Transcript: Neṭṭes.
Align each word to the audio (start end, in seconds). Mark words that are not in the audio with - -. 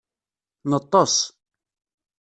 Neṭṭes. 0.69 1.15